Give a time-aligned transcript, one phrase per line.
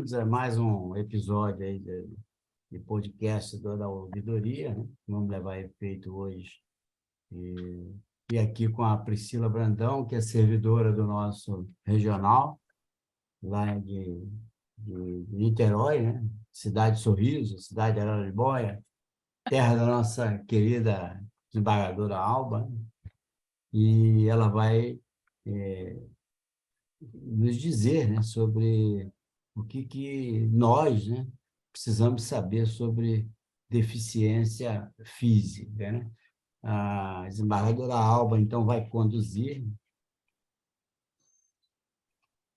[0.00, 2.08] bem-vindos a mais um episódio aí de,
[2.72, 4.88] de podcast da ouvidoria, né?
[5.06, 6.52] Vamos levar efeito hoje.
[7.30, 7.94] E,
[8.32, 12.58] e aqui com a Priscila Brandão, que é servidora do nosso regional,
[13.42, 14.26] lá de,
[14.78, 16.26] de Niterói, né?
[16.50, 18.82] Cidade Sorriso, cidade de Araribóia,
[19.50, 21.22] terra da nossa querida
[21.52, 22.80] desembargadora Alba, né?
[23.70, 24.98] e ela vai
[25.46, 26.00] é,
[27.00, 29.12] nos dizer né, sobre
[29.60, 31.26] o que, que nós né,
[31.72, 33.28] precisamos saber sobre
[33.68, 35.92] deficiência física.
[35.92, 36.10] Né?
[36.62, 39.64] A desembargadora Alba, então, vai conduzir.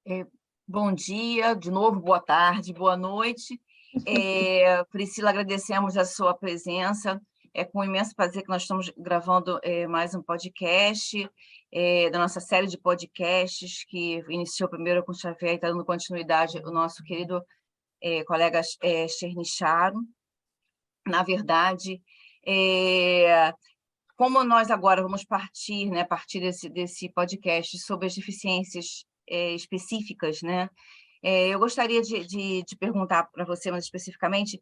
[0.05, 0.25] É,
[0.67, 3.61] bom dia, de novo, boa tarde, boa noite.
[4.05, 7.21] É, Priscila, agradecemos a sua presença.
[7.53, 11.29] É com imenso prazer que nós estamos gravando é, mais um podcast
[11.75, 15.83] é, da nossa série de podcasts que iniciou primeiro com o Xavier e está dando
[15.83, 17.43] continuidade o nosso querido
[17.99, 19.97] é, colega é, Chernicharo.
[21.07, 21.99] Na verdade,
[22.45, 23.51] é,
[24.15, 30.69] como nós agora vamos partir, né, partir desse, desse podcast sobre as deficiências específicas, né,
[31.23, 34.61] eu gostaria de, de, de perguntar para você mais especificamente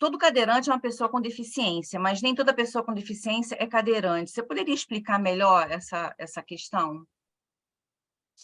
[0.00, 4.30] todo cadeirante é uma pessoa com deficiência, mas nem toda pessoa com deficiência é cadeirante.
[4.30, 7.06] Você poderia explicar melhor essa, essa questão?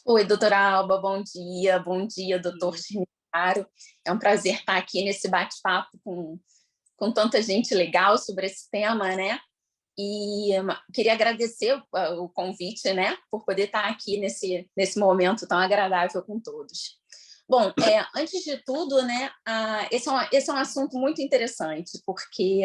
[0.05, 1.79] Oi, doutora Alba, bom dia.
[1.79, 3.67] Bom dia, doutor Chimicaro.
[4.05, 6.39] É um prazer estar aqui nesse bate-papo com,
[6.95, 9.41] com tanta gente legal sobre esse tema, né?
[9.99, 10.51] E
[10.93, 16.23] queria agradecer o, o convite, né, por poder estar aqui nesse, nesse momento tão agradável
[16.23, 17.01] com todos.
[17.49, 21.23] Bom, é, antes de tudo, né, uh, esse, é um, esse é um assunto muito
[21.23, 22.63] interessante, porque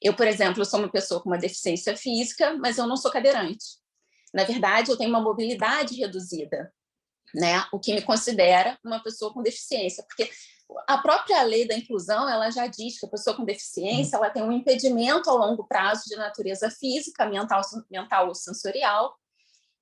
[0.00, 3.64] eu, por exemplo, sou uma pessoa com uma deficiência física, mas eu não sou cadeirante.
[4.32, 6.72] Na verdade, eu tenho uma mobilidade reduzida,
[7.34, 10.30] né, o que me considera uma pessoa com deficiência, porque
[10.86, 14.42] a própria lei da inclusão ela já diz que a pessoa com deficiência ela tem
[14.42, 19.16] um impedimento ao longo prazo de natureza física, mental, mental ou sensorial,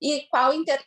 [0.01, 0.83] e qual inter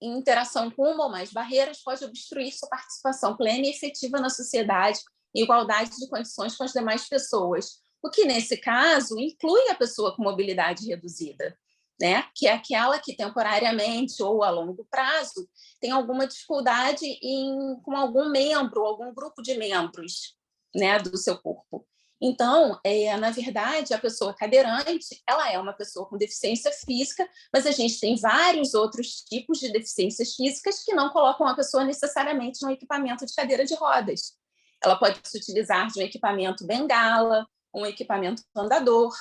[0.00, 4.30] em interação com uma ou mais barreiras, pode obstruir sua participação plena e efetiva na
[4.30, 5.00] sociedade
[5.34, 10.14] em igualdade de condições com as demais pessoas, o que, nesse caso, inclui a pessoa
[10.14, 11.56] com mobilidade reduzida,
[12.00, 12.24] né?
[12.34, 15.48] que é aquela que temporariamente ou a longo prazo
[15.80, 20.36] tem alguma dificuldade em, com algum membro, algum grupo de membros
[20.74, 21.87] né, do seu corpo.
[22.20, 27.64] Então, é, na verdade, a pessoa cadeirante, ela é uma pessoa com deficiência física, mas
[27.64, 32.60] a gente tem vários outros tipos de deficiências físicas que não colocam a pessoa necessariamente
[32.62, 34.36] no equipamento de cadeira de rodas.
[34.82, 39.14] Ela pode se utilizar de um equipamento bengala, um equipamento andador,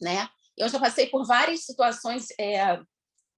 [0.00, 0.28] né?
[0.56, 2.80] Eu já passei por várias situações é,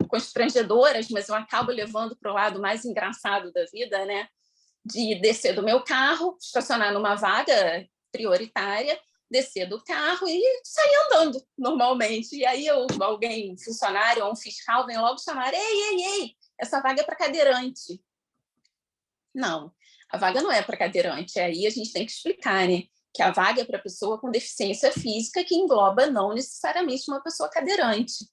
[0.09, 4.29] constrangedoras, mas eu acabo levando para o lado mais engraçado da vida, né?
[4.85, 8.97] De descer do meu carro, estacionar numa vaga prioritária,
[9.29, 12.37] descer do carro e sair andando normalmente.
[12.37, 16.81] E aí eu, alguém, funcionário ou um fiscal, vem logo chamar: ei, ei, ei, essa
[16.81, 18.01] vaga é para cadeirante.
[19.35, 19.73] Não,
[20.09, 21.41] a vaga não é para cadeirante.
[21.41, 22.85] Aí a gente tem que explicar, né?
[23.13, 27.51] Que a vaga é para pessoa com deficiência física, que engloba não necessariamente uma pessoa
[27.51, 28.29] cadeirante.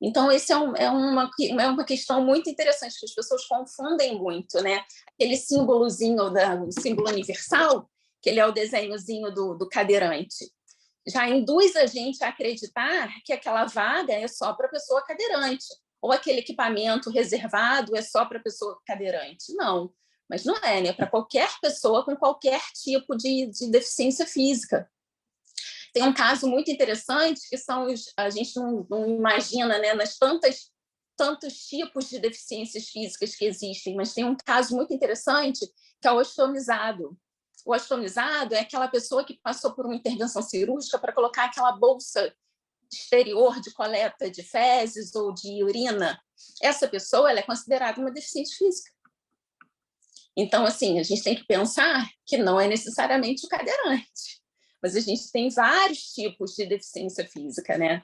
[0.00, 4.16] Então, esse é, um, é, uma, é uma questão muito interessante, que as pessoas confundem
[4.16, 4.84] muito, né?
[5.14, 7.90] Aquele símbolozinho, da, o símbolo universal,
[8.20, 10.50] que ele é o desenhozinho do, do cadeirante.
[11.06, 15.66] Já induz a gente a acreditar que aquela vaga é só para pessoa cadeirante,
[16.00, 19.54] ou aquele equipamento reservado é só para pessoa cadeirante.
[19.54, 19.92] Não,
[20.28, 20.92] mas não é, né?
[20.92, 24.88] Para qualquer pessoa com qualquer tipo de, de deficiência física.
[25.92, 30.16] Tem um caso muito interessante que são os, a gente não, não imagina, né, nas
[30.18, 30.70] tantas
[31.16, 35.66] tantos tipos de deficiências físicas que existem, mas tem um caso muito interessante
[36.00, 37.18] que é o ostomizado.
[37.64, 42.32] O astomizado é aquela pessoa que passou por uma intervenção cirúrgica para colocar aquela bolsa
[42.90, 46.18] exterior de coleta de fezes ou de urina.
[46.62, 48.90] Essa pessoa é considerada uma deficiente física.
[50.36, 54.40] Então, assim, a gente tem que pensar que não é necessariamente o cadeirante,
[54.80, 58.02] mas a gente tem vários tipos de deficiência física, né?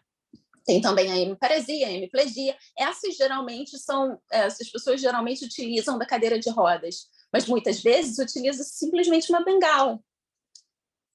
[0.67, 2.57] Tem também a hemiparesia, a hemiplegia.
[2.77, 8.63] Essas geralmente são, essas pessoas geralmente utilizam da cadeira de rodas mas muitas vezes utiliza
[8.63, 9.99] simplesmente uma bengala.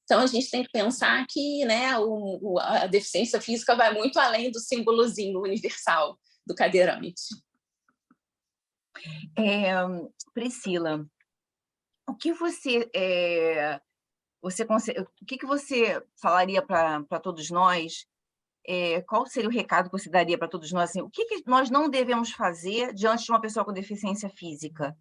[0.04, 4.50] Então, a gente tem que pensar que né, o, a deficiência física vai muito além
[4.50, 7.22] do símbolozinho universal do cadeirante.
[9.38, 9.72] É,
[10.34, 11.06] Priscila,
[12.06, 13.80] o que você, é,
[14.42, 18.04] você o que, que você falaria para todos nós?
[18.68, 20.90] É, qual seria o recado que você daria para todos nós?
[20.90, 24.94] Assim, o que, que nós não devemos fazer diante de uma pessoa com deficiência física?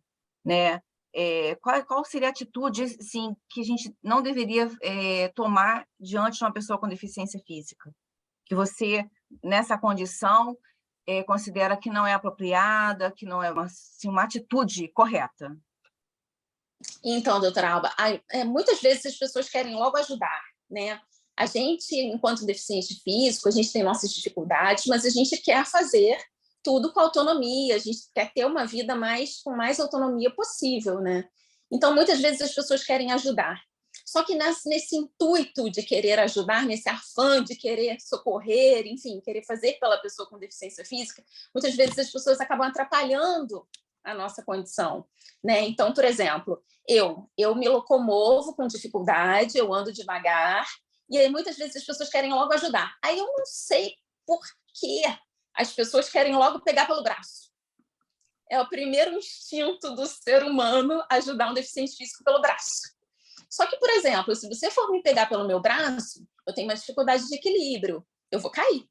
[0.45, 0.81] Né?
[1.13, 6.37] É, qual, qual seria a atitude assim, que a gente não deveria é, tomar diante
[6.37, 7.93] de uma pessoa com deficiência física?
[8.45, 9.09] Que você,
[9.43, 10.57] nessa condição,
[11.07, 15.57] é, considera que não é apropriada, que não é uma, assim, uma atitude correta?
[17.03, 17.93] Então, doutora Alba,
[18.31, 21.01] é, muitas vezes as pessoas querem logo ajudar, né?
[21.35, 26.17] A gente, enquanto deficiente físico, a gente tem nossas dificuldades, mas a gente quer fazer
[26.63, 31.27] tudo com autonomia, a gente quer ter uma vida mais com mais autonomia possível, né?
[31.71, 33.61] Então, muitas vezes as pessoas querem ajudar.
[34.05, 39.43] Só que nesse, nesse intuito de querer ajudar, nesse afã de querer socorrer, enfim, querer
[39.43, 41.23] fazer pela pessoa com deficiência física,
[41.53, 43.67] muitas vezes as pessoas acabam atrapalhando
[44.03, 45.05] a nossa condição,
[45.43, 45.61] né?
[45.61, 50.65] Então, por exemplo, eu eu me locomovo com dificuldade, eu ando devagar,
[51.09, 52.95] e aí muitas vezes as pessoas querem logo ajudar.
[53.03, 53.93] Aí eu não sei
[54.25, 54.39] por
[54.73, 55.03] quê
[55.55, 57.49] as pessoas querem logo pegar pelo braço.
[58.49, 62.81] É o primeiro instinto do ser humano ajudar um deficiente físico pelo braço.
[63.49, 66.75] Só que, por exemplo, se você for me pegar pelo meu braço, eu tenho uma
[66.75, 68.87] dificuldade de equilíbrio, eu vou cair.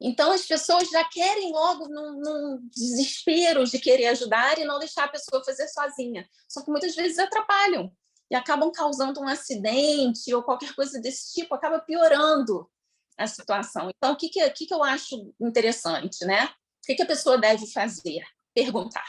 [0.00, 5.04] Então, as pessoas já querem logo num, num, desespero de querer ajudar e não deixar
[5.04, 6.28] a pessoa fazer sozinha.
[6.48, 7.92] Só que muitas vezes atrapalham
[8.30, 12.70] e acabam causando um acidente ou qualquer coisa desse tipo, acaba piorando
[13.18, 13.90] a situação.
[13.96, 16.46] Então, o que, que, que, que eu acho interessante, né?
[16.46, 18.22] O que, que a pessoa deve fazer?
[18.54, 19.06] Perguntar.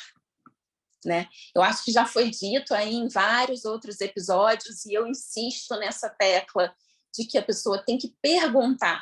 [1.06, 1.30] Né?
[1.56, 6.10] Eu acho que já foi dito aí em vários outros episódios, e eu insisto nessa
[6.10, 6.76] tecla
[7.16, 9.02] de que a pessoa tem que perguntar.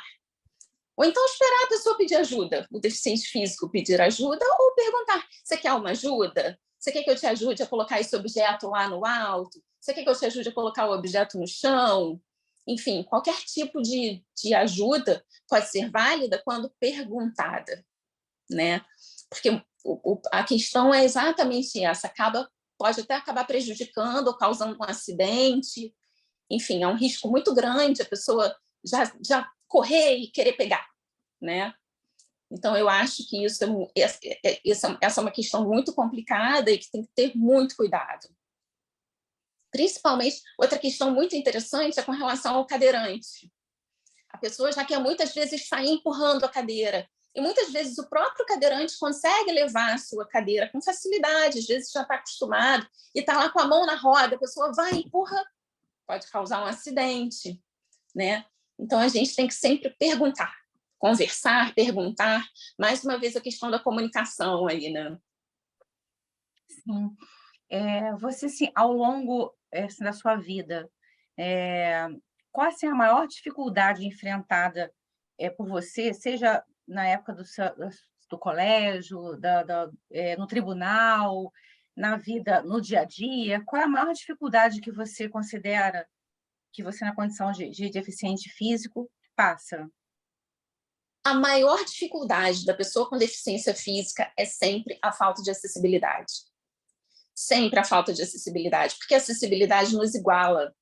[0.96, 5.56] Ou então esperar a pessoa pedir ajuda, o deficiente físico pedir ajuda, ou perguntar: você
[5.56, 6.58] quer uma ajuda?
[6.78, 9.62] Você quer que eu te ajude a colocar esse objeto lá no alto?
[9.80, 12.20] Você quer que eu te ajude a colocar o objeto no chão?
[12.68, 17.82] Enfim, qualquer tipo de, de ajuda pode ser válida quando perguntada,
[18.50, 18.84] né?
[19.30, 22.46] Porque o, o, a questão é exatamente essa, acaba,
[22.78, 25.94] pode até acabar prejudicando ou causando um acidente,
[26.50, 28.54] enfim, é um risco muito grande a pessoa
[28.84, 30.86] já, já correr e querer pegar,
[31.40, 31.72] né?
[32.50, 36.78] Então, eu acho que isso é, é, é, essa é uma questão muito complicada e
[36.78, 38.28] que tem que ter muito cuidado.
[39.70, 43.50] Principalmente, outra questão muito interessante é com relação ao cadeirante.
[44.30, 47.08] A pessoa já quer muitas vezes sair empurrando a cadeira.
[47.34, 51.92] E muitas vezes o próprio cadeirante consegue levar a sua cadeira com facilidade, às vezes
[51.92, 55.44] já está acostumado, e está lá com a mão na roda, a pessoa vai, empurra,
[56.06, 57.62] pode causar um acidente.
[58.14, 58.44] Né?
[58.78, 60.52] Então, a gente tem que sempre perguntar,
[60.98, 62.44] conversar, perguntar.
[62.78, 65.16] Mais uma vez, a questão da comunicação aí, né?
[66.68, 67.16] Sim.
[67.70, 70.90] É, você, assim, ao longo assim, da sua vida,
[71.36, 72.08] é,
[72.50, 74.92] qual assim, a maior dificuldade enfrentada
[75.38, 77.42] é, por você, seja na época do,
[78.30, 81.52] do colégio, da, da é, no tribunal,
[81.96, 83.62] na vida, no dia a dia?
[83.64, 86.08] Qual é a maior dificuldade que você considera
[86.72, 89.88] que você, na condição de, de deficiente físico, passa?
[91.24, 96.48] A maior dificuldade da pessoa com deficiência física é sempre a falta de acessibilidade
[97.38, 100.74] sempre a falta de acessibilidade, porque a acessibilidade nos iguala,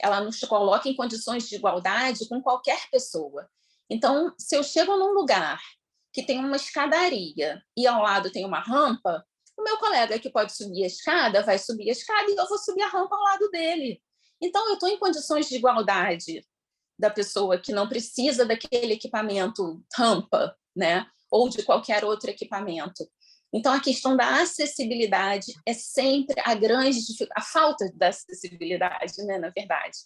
[0.00, 3.46] ela nos coloca em condições de igualdade com qualquer pessoa.
[3.90, 5.60] Então, se eu chego num lugar
[6.14, 9.22] que tem uma escadaria e ao lado tem uma rampa,
[9.54, 12.58] o meu colega que pode subir a escada vai subir a escada e eu vou
[12.58, 14.02] subir a rampa ao lado dele.
[14.40, 16.42] Então, eu estou em condições de igualdade
[16.98, 21.06] da pessoa que não precisa daquele equipamento rampa, né?
[21.30, 23.06] Ou de qualquer outro equipamento.
[23.52, 27.00] Então, a questão da acessibilidade é sempre a grande
[27.34, 29.98] a falta da acessibilidade, né, na verdade,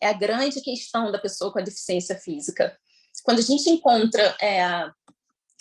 [0.00, 2.76] é a grande questão da pessoa com a deficiência física.
[3.24, 4.90] Quando a gente encontra é,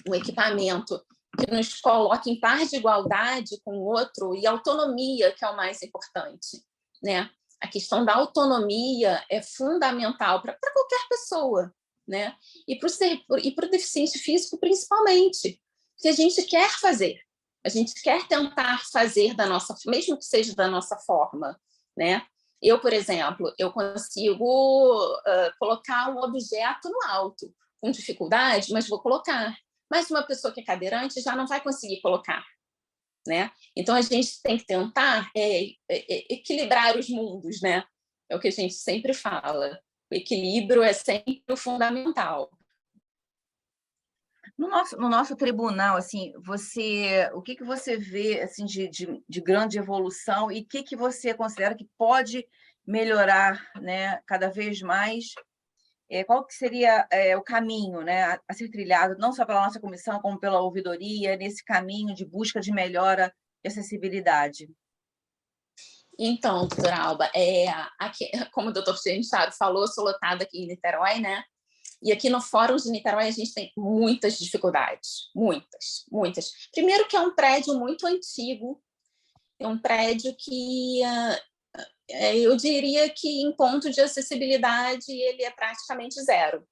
[0.07, 1.01] um equipamento
[1.37, 5.55] que nos coloca em par de igualdade com o outro e autonomia, que é o
[5.55, 6.63] mais importante,
[7.03, 7.29] né?
[7.61, 11.73] A questão da autonomia é fundamental para qualquer pessoa,
[12.07, 12.35] né?
[12.67, 15.61] E para o deficiente físico, principalmente,
[15.97, 17.19] que a gente quer fazer.
[17.65, 21.59] A gente quer tentar fazer da nossa, mesmo que seja da nossa forma,
[21.97, 22.25] né?
[22.61, 24.45] Eu, por exemplo, eu consigo
[25.17, 29.55] uh, colocar um objeto no alto com dificuldade, mas vou colocar.
[29.91, 32.43] Mas uma pessoa que é cadeirante já não vai conseguir colocar,
[33.27, 33.51] né?
[33.75, 37.83] Então a gente tem que tentar é, é, é equilibrar os mundos, né?
[38.29, 39.79] É o que a gente sempre fala.
[40.11, 42.49] O equilíbrio é sempre o fundamental.
[44.57, 49.24] No nosso, no nosso tribunal, assim, você, o que, que você vê assim de, de,
[49.27, 52.47] de grande evolução e o que, que você considera que pode
[52.88, 55.33] melhorar, né, cada vez mais?
[56.09, 59.79] É, qual que seria é, o caminho, né, a, ser trilhado não só pela nossa
[59.79, 64.69] comissão como pela ouvidoria nesse caminho de busca de melhora de acessibilidade?
[66.17, 67.67] Então, doutora Alba, é,
[68.00, 71.43] aqui, como o doutor Gentaro falou, sou lotada aqui em Niterói, né?
[72.01, 76.51] E aqui no Fórum de Niterói a gente tem muitas dificuldades, muitas, muitas.
[76.71, 78.81] Primeiro que é um prédio muito antigo,
[79.59, 81.75] é um prédio que uh,
[82.09, 86.67] eu diria que em ponto de acessibilidade ele é praticamente zero.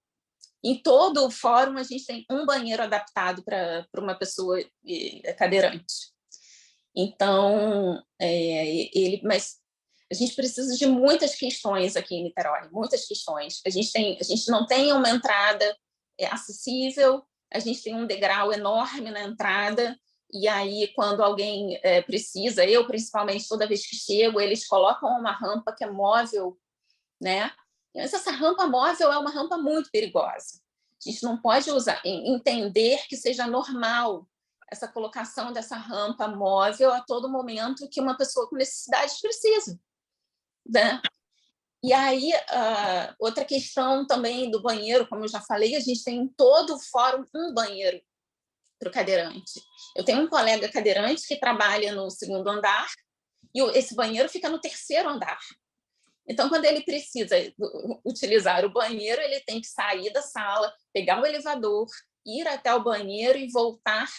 [0.63, 4.63] Em todo o fórum a gente tem um banheiro adaptado para uma pessoa
[5.37, 6.13] cadeirante.
[6.95, 9.59] Então, é, ele, mas
[10.11, 13.61] a gente precisa de muitas questões aqui em Niterói, muitas questões.
[13.65, 15.77] A gente, tem, a gente não tem uma entrada
[16.19, 19.97] é, acessível, a gente tem um degrau enorme na entrada,
[20.33, 25.31] e aí, quando alguém é, precisa, eu principalmente, toda vez que chego, eles colocam uma
[25.31, 26.57] rampa que é móvel,
[27.21, 27.51] né?
[27.95, 30.59] Mas essa rampa móvel é uma rampa muito perigosa.
[31.05, 34.27] A gente não pode usar, entender que seja normal
[34.71, 39.79] essa colocação dessa rampa móvel a todo momento que uma pessoa com necessidade precisa
[40.65, 41.01] né?
[41.83, 46.17] E aí, uh, outra questão também do banheiro, como eu já falei, a gente tem
[46.17, 48.01] em todo o fórum um banheiro
[48.79, 49.61] para o cadeirante.
[49.95, 52.87] Eu tenho um colega cadeirante que trabalha no segundo andar
[53.53, 55.39] e esse banheiro fica no terceiro andar.
[56.27, 57.35] Então, quando ele precisa
[58.05, 61.87] utilizar o banheiro, ele tem que sair da sala, pegar o elevador,
[62.25, 64.09] ir até o banheiro e voltar.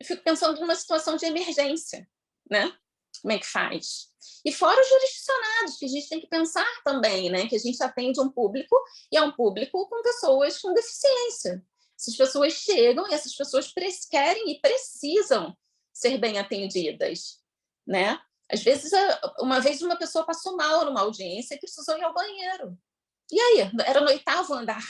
[0.00, 2.08] Eu fico pensando numa situação de emergência,
[2.48, 2.72] né?
[3.20, 4.08] Como é que faz?
[4.44, 7.46] E fora os jurisdicionados, que a gente tem que pensar também, né?
[7.46, 8.76] Que a gente atende um público
[9.10, 11.64] e é um público com pessoas com deficiência.
[11.98, 13.72] Essas pessoas chegam e essas pessoas
[14.08, 15.56] querem e precisam
[15.92, 17.40] ser bem atendidas,
[17.86, 18.20] né?
[18.50, 18.92] Às vezes,
[19.40, 22.78] uma vez uma pessoa passou mal numa audiência e precisou ir ao banheiro.
[23.30, 23.70] E aí?
[23.84, 24.82] Era no oitavo andar.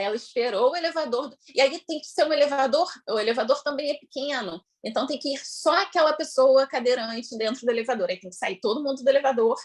[0.00, 1.34] Ela esperou o elevador.
[1.54, 4.62] E aí tem que ser um elevador, o elevador também é pequeno.
[4.84, 8.10] Então tem que ir só aquela pessoa cadeirante dentro do elevador.
[8.10, 9.56] Aí tem que sair todo mundo do elevador,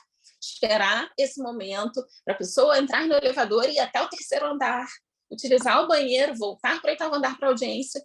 [0.42, 4.88] esperar esse momento para a pessoa entrar no elevador e ir até o terceiro andar,
[5.30, 8.02] utilizar o banheiro, voltar para o oitavo andar para audiência.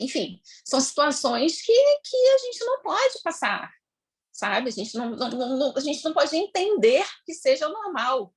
[0.00, 1.72] Enfim, são situações que,
[2.04, 3.70] que a gente não pode passar,
[4.32, 4.68] sabe?
[4.68, 8.32] A gente não, não, não, a gente não pode entender que seja normal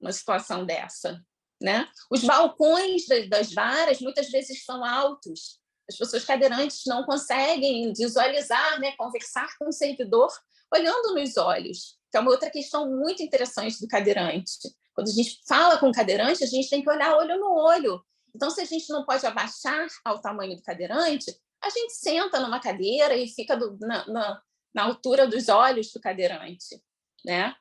[0.00, 1.24] uma situação dessa.
[1.64, 1.88] Né?
[2.10, 5.58] Os balcões das varas muitas vezes são altos.
[5.88, 10.30] As pessoas cadeirantes não conseguem visualizar, né, conversar com o servidor
[10.70, 14.58] olhando nos olhos, que é uma outra questão muito interessante do cadeirante.
[14.94, 18.04] Quando a gente fala com o cadeirante, a gente tem que olhar olho no olho.
[18.36, 22.60] Então, se a gente não pode abaixar ao tamanho do cadeirante, a gente senta numa
[22.60, 24.42] cadeira e fica do, na, na,
[24.74, 26.78] na altura dos olhos do cadeirante.
[27.24, 27.54] Né?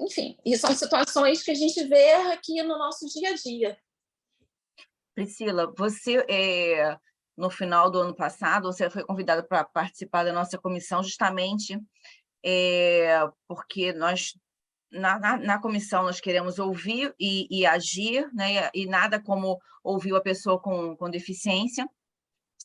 [0.00, 3.78] Enfim, e são situações que a gente vê aqui no nosso dia a dia.
[5.14, 6.96] Priscila, você, é,
[7.36, 11.78] no final do ano passado, você foi convidada para participar da nossa comissão justamente
[12.44, 14.38] é, porque nós,
[14.90, 18.70] na, na, na, comissão, nós queremos ouvir e, e, agir, né?
[18.74, 21.88] e nada como ouvir a pessoa com, com deficiência.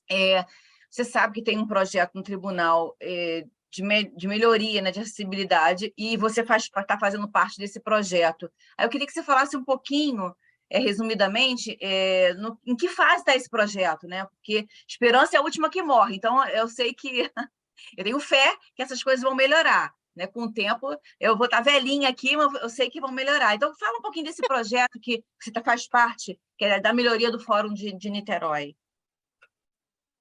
[0.10, 0.46] É,
[0.90, 5.02] você sabe que tem um projeto no tribunal é, de, me, de melhoria, né, de
[5.02, 8.50] acessibilidade, e você está fazendo parte desse projeto.
[8.78, 10.34] Aí eu queria que você falasse um pouquinho,
[10.70, 14.26] é, resumidamente, é, no, em que fase está esse projeto, né?
[14.26, 17.30] Porque esperança é a última que morre, então eu sei que
[17.98, 19.94] eu tenho fé que essas coisas vão melhorar.
[20.16, 23.12] Né, com o tempo, eu vou estar tá velhinha aqui, mas eu sei que vão
[23.12, 23.54] melhorar.
[23.54, 27.30] Então, fala um pouquinho desse projeto que você tá, faz parte, que é da melhoria
[27.30, 28.78] do Fórum de, de Niterói.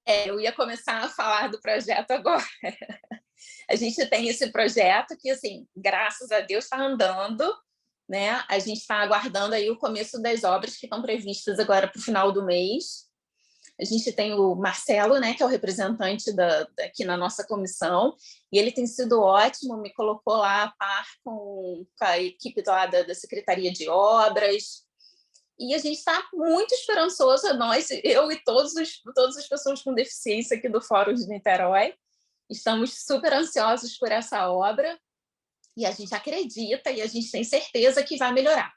[0.05, 2.43] É, eu ia começar a falar do projeto agora.
[3.69, 7.43] A gente tem esse projeto que, assim, graças a Deus, está andando,
[8.07, 8.43] né?
[8.47, 12.03] A gente está aguardando aí o começo das obras que estão previstas agora para o
[12.03, 13.05] final do mês.
[13.79, 18.15] A gente tem o Marcelo, né, que é o representante da, aqui na nossa comissão,
[18.51, 22.85] e ele tem sido ótimo, me colocou lá a par com, com a equipe lá
[22.85, 24.85] da, da Secretaria de Obras,
[25.59, 29.93] e a gente está muito esperançoso, nós, eu e todos os, todas as pessoas com
[29.93, 31.93] deficiência aqui do Fórum de Niterói,
[32.49, 34.99] Estamos super ansiosos por essa obra
[35.75, 38.71] e a gente acredita e a gente tem certeza que vai melhorar.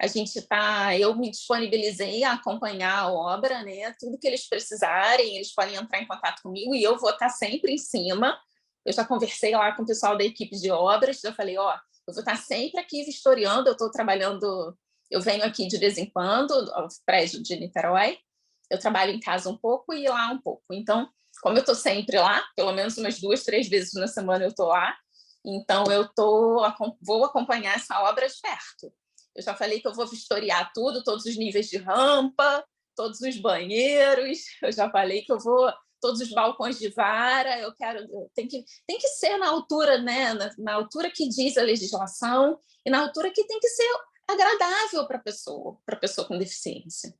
[0.00, 3.92] A gente está, eu me disponibilizei a acompanhar a obra, né?
[3.98, 7.72] Tudo que eles precisarem, eles podem entrar em contato comigo e eu vou estar sempre
[7.72, 8.38] em cima.
[8.84, 11.74] Eu já conversei lá com o pessoal da equipe de obras, já falei, ó,
[12.06, 14.76] eu vou estar sempre aqui vistoriando, eu estou trabalhando,
[15.10, 18.18] eu venho aqui de vez em quando, ao prédio de Niterói,
[18.70, 20.64] eu trabalho em casa um pouco e lá um pouco.
[20.72, 21.08] Então,
[21.42, 24.68] como eu estou sempre lá, pelo menos umas duas, três vezes na semana eu estou
[24.68, 24.96] lá,
[25.44, 26.60] então eu tô,
[27.02, 28.92] vou acompanhar essa obra de perto.
[29.34, 32.64] Eu já falei que eu vou vistoriar tudo, todos os níveis de rampa,
[32.96, 37.74] todos os banheiros, eu já falei que eu vou todos os balcões de vara, eu
[37.74, 41.62] quero, tem que, tem que ser na altura, né, na, na altura que diz a
[41.62, 43.88] legislação e na altura que tem que ser
[44.28, 47.14] agradável para a pessoa, para a pessoa com deficiência.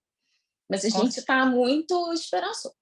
[0.68, 2.75] Mas a gente está muito esperançoso.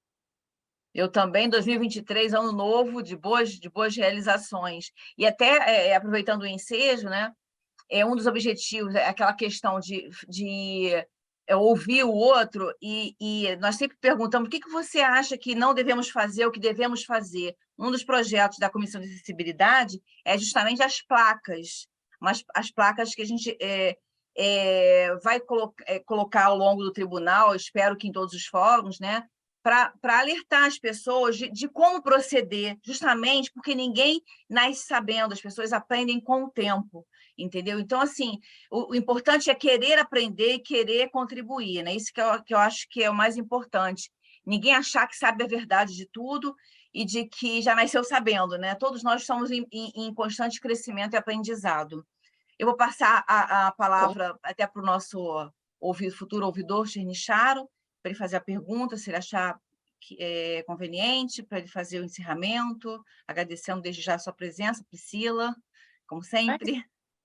[0.95, 4.93] Eu também, 2023, ano novo, de boas, de boas realizações.
[5.17, 7.33] E até, é, aproveitando o ensejo, né,
[7.91, 10.91] é um dos objetivos, é aquela questão de, de
[11.47, 15.55] é, ouvir o outro, e, e, nós sempre perguntamos o que, que você acha que
[15.55, 17.57] não devemos fazer, o que devemos fazer.
[17.79, 21.87] Um dos projetos da Comissão de Acessibilidade é justamente as placas,
[22.21, 23.97] mas as placas que a gente é,
[24.37, 29.01] é, vai colo é, colocar ao longo do tribunal, espero que em todos os fóruns,
[29.01, 29.25] né,
[29.63, 35.73] para alertar as pessoas de, de, como proceder, justamente porque ninguém nasce sabendo, as pessoas
[35.73, 37.07] aprendem com o tempo,
[37.39, 37.79] entendeu?
[37.79, 38.39] Então, assim,
[38.71, 41.95] o, o importante é querer aprender e querer contribuir, né?
[41.95, 44.11] Isso que eu, que eu acho que é o mais importante.
[44.45, 46.55] Ninguém achar que sabe a verdade de tudo
[46.93, 48.75] e de que já nasceu sabendo, né?
[48.75, 52.05] Todos nós estamos em, em, em constante crescimento e aprendizado.
[52.59, 54.39] Eu vou passar a, a palavra Bom.
[54.43, 55.51] até para o nosso
[55.81, 57.69] ouvi, futuro ouvidor, Chernicharo,
[58.03, 59.59] para ele fazer a pergunta, se ele achar
[60.01, 65.55] que é conveniente, para ele fazer o encerramento, agradecendo desde já a sua presença, Priscila,
[66.07, 66.85] como sempre.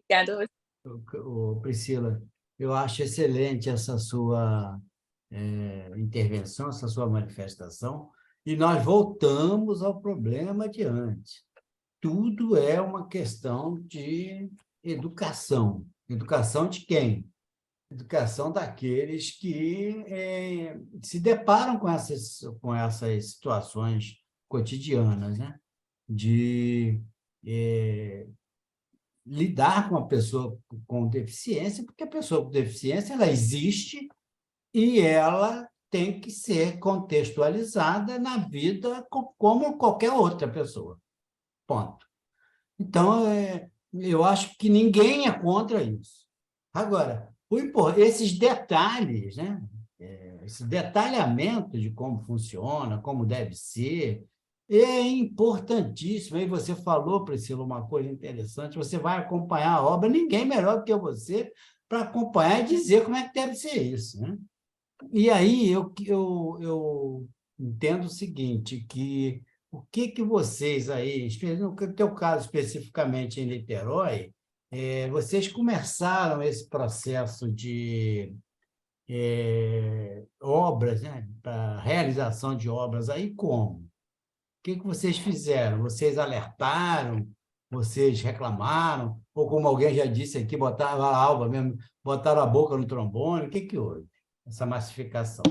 [0.09, 0.47] Obrigada.
[1.61, 2.21] Priscila,
[2.57, 4.79] eu acho excelente essa sua
[5.31, 8.09] é, intervenção, essa sua manifestação,
[8.45, 11.43] e nós voltamos ao problema de antes.
[11.99, 14.49] Tudo é uma questão de
[14.83, 15.85] educação.
[16.07, 17.27] Educação de quem?
[17.89, 24.17] Educação daqueles que é, se deparam com essas, com essas situações
[24.49, 25.57] cotidianas, né?
[26.07, 27.01] de
[27.45, 28.27] é,
[29.25, 34.07] lidar com a pessoa com deficiência, porque a pessoa com deficiência ela existe
[34.73, 39.05] e ela tem que ser contextualizada na vida
[39.37, 40.99] como qualquer outra pessoa.
[41.65, 42.05] Ponto.
[42.79, 46.25] Então, é, eu acho que ninguém é contra isso.
[46.73, 47.33] Agora,
[47.97, 49.61] esses detalhes, né?
[49.99, 54.23] É, esse detalhamento de como funciona, como deve ser,
[54.69, 56.37] é importantíssimo.
[56.37, 60.83] Aí você falou, Priscila, uma coisa interessante: você vai acompanhar a obra, ninguém melhor do
[60.83, 61.51] que você
[61.87, 64.21] para acompanhar e dizer como é que deve ser isso.
[64.21, 64.37] Né?
[65.13, 71.27] E aí eu, eu, eu entendo o seguinte, que o que, que vocês aí,
[71.59, 74.33] no teu caso especificamente em Niterói,
[74.71, 78.35] é, vocês começaram esse processo de
[79.09, 83.79] é, obras, né, para realização de obras aí como?
[83.79, 83.89] O
[84.63, 85.81] que, que vocês fizeram?
[85.81, 87.27] Vocês alertaram?
[87.69, 89.21] Vocês reclamaram?
[89.33, 93.47] Ou como alguém já disse aqui, botaram a alba mesmo, botaram a boca no trombone?
[93.47, 94.05] O que, que houve?
[94.45, 95.43] Essa massificação.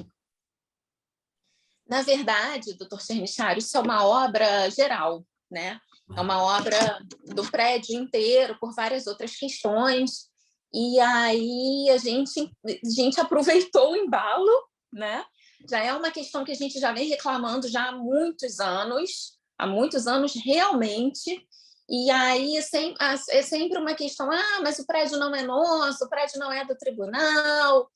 [1.89, 5.81] Na verdade, doutor Chernichário, isso é uma obra geral, né?
[6.15, 10.29] É uma obra do prédio inteiro, por várias outras questões.
[10.73, 14.51] E aí a gente, a gente aproveitou o embalo,
[14.93, 15.25] né?
[15.69, 19.67] Já é uma questão que a gente já vem reclamando já há muitos anos, há
[19.67, 21.45] muitos anos realmente.
[21.89, 26.05] E aí é sempre, é sempre uma questão: ah, mas o prédio não é nosso,
[26.05, 27.91] o prédio não é do tribunal.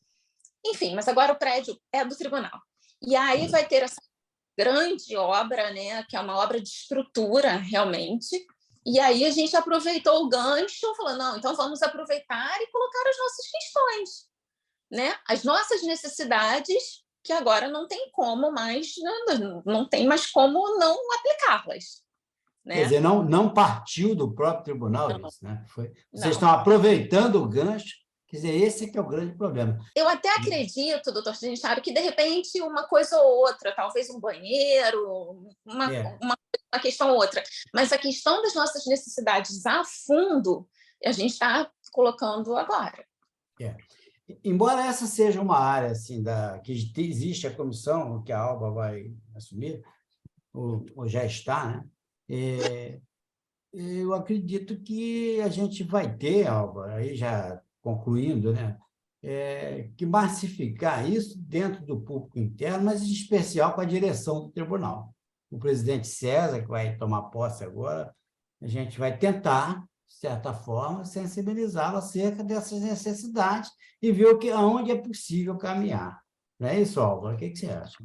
[0.66, 2.60] Enfim, mas agora o prédio é do tribunal.
[3.02, 4.00] E aí vai ter essa
[4.58, 8.46] grande obra, né, que é uma obra de estrutura realmente.
[8.84, 13.18] E aí a gente aproveitou o gancho, falou: não, então vamos aproveitar e colocar as
[13.18, 14.10] nossas questões,
[14.90, 15.16] né?
[15.28, 20.96] As nossas necessidades, que agora não tem como mais, não, não tem mais como não
[21.14, 22.02] aplicá-las.
[22.64, 22.76] Né?
[22.76, 25.28] Quer dizer, não, não partiu do próprio tribunal não.
[25.28, 25.64] isso, né?
[25.68, 26.30] Foi, vocês não.
[26.30, 27.94] estão aproveitando o gancho
[28.30, 29.76] Quer dizer, esse é que é o grande problema.
[29.94, 35.48] Eu até acredito, doutor Genicharo, que de repente uma coisa ou outra, talvez um banheiro,
[35.66, 36.02] uma, é.
[36.22, 36.38] uma,
[36.72, 37.42] uma questão ou outra,
[37.74, 40.68] mas a questão das nossas necessidades a fundo,
[41.04, 43.04] a gente está colocando agora.
[43.60, 43.76] É.
[44.44, 49.12] Embora essa seja uma área assim, da, que existe a comissão que a Alba vai
[49.34, 49.84] assumir,
[50.52, 51.84] ou, ou já está, né?
[52.28, 53.00] É,
[53.72, 58.76] eu acredito que a gente vai ter, Alba, aí já concluindo, né,
[59.22, 64.50] é, que massificar isso dentro do público interno, mas em especial com a direção do
[64.50, 65.14] tribunal.
[65.50, 68.14] O presidente César, que vai tomar posse agora,
[68.62, 74.50] a gente vai tentar, de certa forma, sensibilizá-lo acerca dessas necessidades e ver o que,
[74.50, 76.20] aonde é possível caminhar.
[76.58, 77.34] Não é isso, Álvaro?
[77.34, 77.96] O que, que você acha?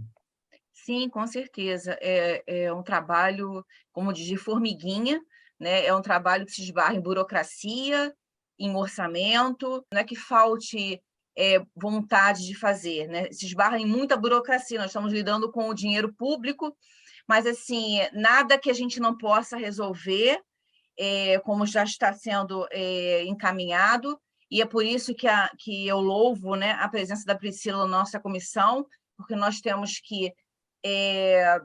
[0.74, 1.98] Sim, com certeza.
[2.02, 5.22] É, é um trabalho, como diz, de formiguinha,
[5.60, 5.86] né?
[5.86, 8.14] é um trabalho que se esbarra em burocracia,
[8.60, 11.02] em orçamento, não é que falte
[11.38, 13.32] é, vontade de fazer, né?
[13.32, 16.76] se esbarra em muita burocracia, nós estamos lidando com o dinheiro público,
[17.28, 20.40] mas assim, nada que a gente não possa resolver,
[20.98, 26.00] é, como já está sendo é, encaminhado, e é por isso que, a, que eu
[26.00, 28.86] louvo né, a presença da Priscila na nossa comissão,
[29.18, 30.32] porque nós temos que
[30.86, 31.60] é,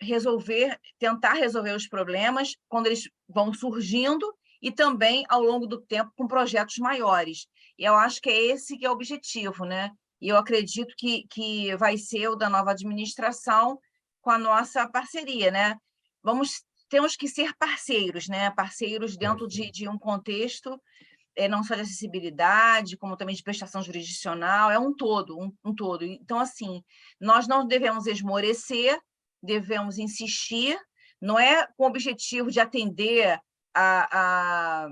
[0.00, 6.12] resolver, tentar resolver os problemas quando eles vão surgindo e também ao longo do tempo
[6.16, 7.46] com projetos maiores.
[7.78, 9.90] E eu acho que é esse que é o objetivo, né?
[10.20, 13.78] E eu acredito que, que vai ser o da nova administração
[14.20, 15.76] com a nossa parceria, né?
[16.22, 18.50] Vamos temos que ser parceiros, né?
[18.50, 20.78] Parceiros dentro de, de um contexto
[21.36, 25.74] é, não só de acessibilidade, como também de prestação jurisdicional, é um todo, um, um
[25.74, 26.04] todo.
[26.04, 26.82] Então, assim,
[27.20, 28.98] nós não devemos esmorecer,
[29.42, 30.78] devemos insistir,
[31.20, 33.40] não é com o objetivo de atender
[33.74, 34.88] a, a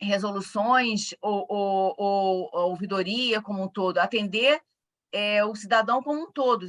[0.00, 4.60] resoluções ou, ou, ou, ou, ouvidoria como um todo, atender
[5.12, 6.66] é, o cidadão como um todo,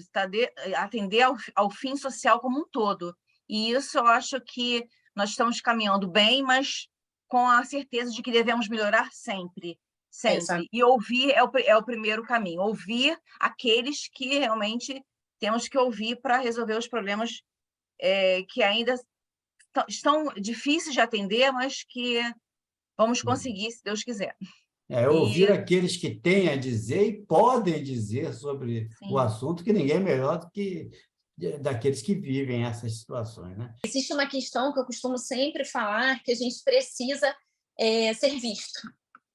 [0.75, 3.15] atender ao, ao fim social como um todo.
[3.49, 6.87] E isso eu acho que nós estamos caminhando bem, mas
[7.27, 9.77] com a certeza de que devemos melhorar sempre,
[10.09, 10.37] sempre.
[10.37, 10.65] Exato.
[10.71, 15.03] E ouvir é o, é o primeiro caminho, ouvir aqueles que realmente
[15.39, 17.41] temos que ouvir para resolver os problemas
[17.99, 18.95] é, que ainda
[19.87, 22.21] estão difíceis de atender, mas que
[22.97, 23.25] vamos uhum.
[23.25, 24.35] conseguir, se Deus quiser.
[24.89, 25.51] É, ouvir e...
[25.51, 29.11] aqueles que têm a dizer e podem dizer sobre Sim.
[29.11, 30.89] o assunto, que ninguém é melhor do que
[31.61, 33.55] daqueles que vivem essas situações.
[33.57, 33.71] Né?
[33.85, 37.35] Existe uma questão que eu costumo sempre falar, que a gente precisa
[37.77, 38.79] é, ser visto.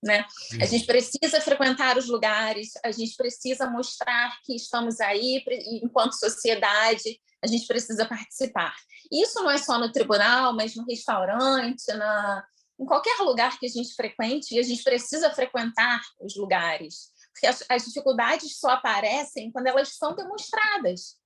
[0.02, 0.26] Né?
[0.60, 5.44] A gente precisa frequentar os lugares, a gente precisa mostrar que estamos aí
[5.80, 8.74] enquanto sociedade, a gente precisa participar.
[9.12, 12.44] Isso não é só no tribunal, mas no restaurante, na,
[12.80, 17.12] em qualquer lugar que a gente frequente, e a gente precisa frequentar os lugares.
[17.32, 21.16] Porque as, as dificuldades só aparecem quando elas são demonstradas.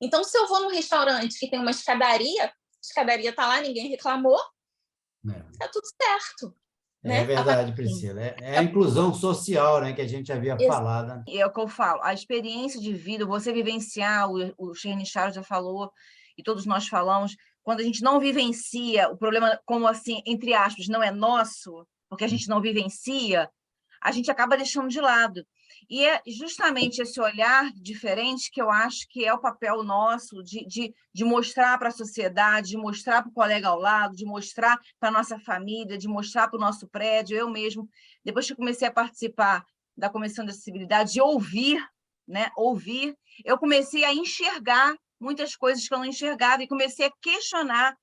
[0.00, 2.52] Então, se eu vou num restaurante que tem uma escadaria, a
[2.82, 4.40] escadaria está lá, ninguém reclamou,
[5.52, 5.68] está é.
[5.68, 6.56] tudo certo.
[7.06, 7.24] É né?
[7.24, 8.20] verdade, Priscila.
[8.20, 10.66] É, é, a inclusão social né, que a gente havia Exato.
[10.66, 11.08] falado.
[11.08, 11.24] Né?
[11.28, 15.34] É o que eu falo, a experiência de vida, você vivenciar, o, o Shane Charles
[15.34, 15.90] já falou,
[16.36, 20.88] e todos nós falamos, quando a gente não vivencia o problema, como assim, entre aspas,
[20.88, 23.48] não é nosso, porque a gente não vivencia,
[24.02, 25.44] a gente acaba deixando de lado.
[25.88, 30.66] E é justamente esse olhar diferente que eu acho que é o papel nosso de,
[30.66, 34.80] de, de mostrar para a sociedade, de mostrar para o colega ao lado, de mostrar
[34.98, 37.36] para a nossa família, de mostrar para o nosso prédio.
[37.36, 37.88] Eu mesmo,
[38.24, 39.64] depois que comecei a participar
[39.96, 41.80] da Comissão de Acessibilidade, de ouvir,
[42.26, 47.12] né, ouvir, eu comecei a enxergar muitas coisas que eu não enxergava e comecei a
[47.22, 47.96] questionar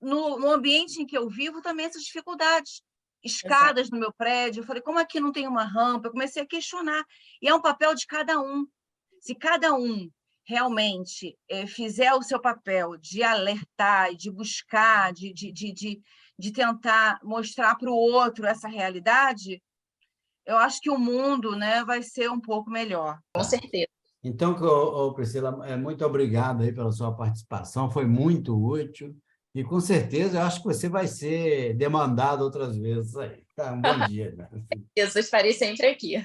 [0.00, 2.82] no, no ambiente em que eu vivo também essas dificuldades
[3.24, 3.94] escadas Exato.
[3.94, 4.60] no meu prédio.
[4.60, 6.08] Eu falei, como aqui não tem uma rampa?
[6.08, 7.04] Eu comecei a questionar.
[7.40, 8.66] E é um papel de cada um.
[9.20, 10.10] Se cada um
[10.46, 16.02] realmente é, fizer o seu papel de alertar, de buscar, de, de, de, de,
[16.38, 19.62] de tentar mostrar para o outro essa realidade,
[20.44, 23.18] eu acho que o mundo né, vai ser um pouco melhor.
[23.34, 23.88] Com certeza.
[24.22, 24.54] Então,
[25.14, 29.14] Priscila, é, muito obrigado aí pela sua participação, foi muito útil.
[29.54, 33.44] E com certeza eu acho que você vai ser demandado outras vezes aí.
[33.54, 34.34] Tá, um bom dia.
[34.36, 34.48] Né?
[34.96, 36.16] Eu estarei sempre aqui.